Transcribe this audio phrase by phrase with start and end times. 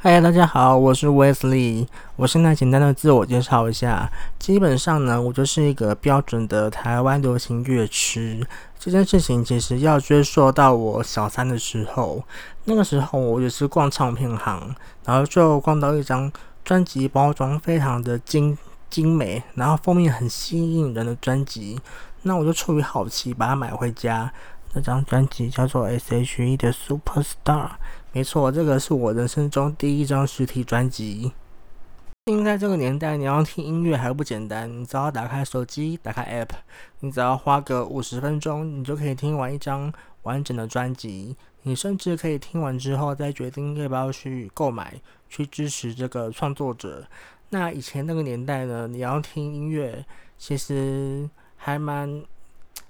[0.00, 1.84] 嗨，大家好，我是 Wesley。
[2.14, 8.46] 我现在简单的自我介绍一下，基本上呢，我就是一个标准的台湾流行乐痴。
[8.78, 12.22] 这件事情其实要追溯到我小三的时候，
[12.62, 14.72] 那个时候我也是逛唱片行，
[15.04, 16.30] 然后就逛到一张
[16.64, 18.56] 专辑包装非常的精
[18.88, 21.76] 精美，然后封面很吸引人的专辑，
[22.22, 24.32] 那我就出于好奇把它买回家。
[24.74, 27.70] 那张专辑叫做 S.H.E 的 Superstar，
[28.12, 31.32] 没错，这个是我人生中第一张实体专辑。
[32.26, 36.50] 现在这个年代，你要听音乐还不简单，你只要打开手机，打开 App，
[37.00, 39.90] 你只要花个五十分钟，你就可以听完一张
[40.22, 41.34] 完整的专辑。
[41.62, 45.00] 你甚至可以听完之后再决定要不要去购买，
[45.30, 47.06] 去支持这个创作者。
[47.48, 50.04] 那以前那个年代呢，你要听音乐，
[50.36, 52.22] 其实还蛮。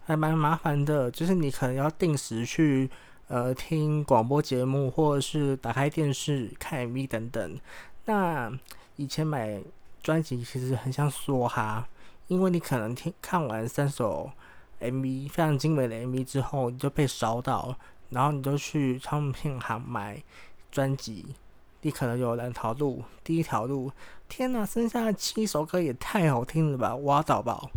[0.09, 2.89] 还蛮麻烦的，就是你可能要定时去
[3.27, 7.61] 呃听广播节目，或者是打开电视看 MV 等等。
[8.07, 8.51] 那
[8.97, 9.61] 以前买
[10.03, 11.87] 专辑其实很像梭哈，
[12.29, 14.31] 因为你可能听看完三首
[14.81, 17.77] MV 非常精美的 MV 之后，你就被烧到，
[18.09, 20.23] 然后你就去唱片行买
[20.73, 21.35] 专辑。
[21.83, 23.93] 你可能有两条路，第一条路，
[24.27, 27.71] 天哪，剩下七首歌也太好听了吧，挖到宝。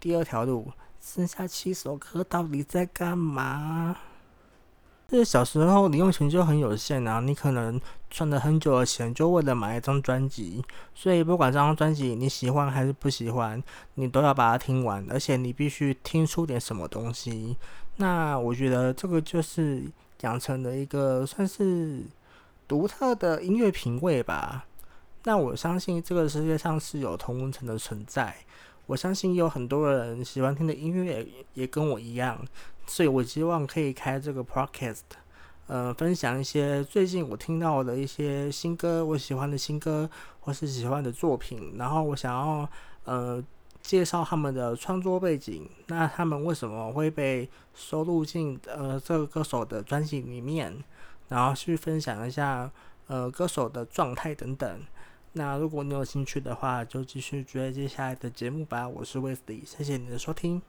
[0.00, 0.72] 第二条路。
[1.06, 3.96] 剩下七首歌到底在干嘛？
[5.06, 10.64] 这小时候零用钱就很有限啊，你可能赚了很久的钱，就为了买一张专辑。
[10.96, 13.62] 所以不管这张专辑你喜欢还是不喜欢，
[13.94, 17.56] 你都要把它听完，而且你必须听出点什么东西。
[17.98, 19.84] 那我觉得这个就是
[20.22, 22.02] 养成了一个算是
[22.66, 24.66] 独特的音乐品味吧。
[25.22, 28.36] 那我相信这个世界上是有同温层的存在。
[28.86, 32.40] 我相信有很多人喜欢听的音乐也，也跟我一样，
[32.86, 35.00] 所以我希望可以开这个 podcast，
[35.66, 40.08] 呃，分享一些最近我听到的一些新歌，我喜欢的新歌
[40.40, 42.68] 或是喜欢的作品，然后我想要
[43.04, 43.42] 呃
[43.82, 50.72] 介绍他们的创作背景，那他们为什么会被收录进呃这个歌手的专辑里面，
[51.28, 52.70] 然后去分享一下
[53.08, 54.80] 呃歌手的状态等等。
[55.38, 58.88] 那如果你有兴趣的话，就继续追接下来的节目吧。
[58.88, 60.62] 我是 Wesley，谢谢你的收听。